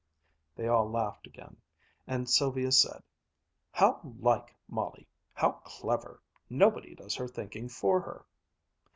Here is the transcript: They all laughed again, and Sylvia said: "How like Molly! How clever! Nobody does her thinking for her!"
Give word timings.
They 0.55 0.67
all 0.67 0.89
laughed 0.89 1.27
again, 1.27 1.57
and 2.07 2.27
Sylvia 2.27 2.71
said: 2.71 3.03
"How 3.71 4.01
like 4.17 4.55
Molly! 4.67 5.07
How 5.31 5.61
clever! 5.63 6.19
Nobody 6.49 6.95
does 6.95 7.13
her 7.17 7.27
thinking 7.27 7.69
for 7.69 7.99
her!" 8.01 8.25